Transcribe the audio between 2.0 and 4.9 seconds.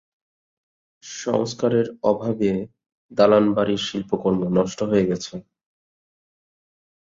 অভাবে দালান বাড়ির শিল্পকর্ম নষ্ট